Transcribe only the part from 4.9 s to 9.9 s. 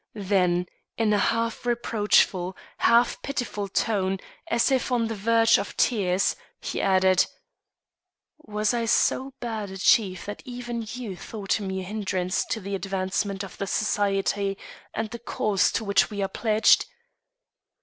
on the verge of tears, he added: "Was I so bad a